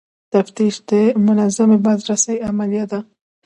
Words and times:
تفتیش 0.33 0.75
د 0.89 0.91
منظمې 1.27 1.77
بازرسۍ 1.85 2.35
عملیه 2.49 2.85
ده. 2.91 2.99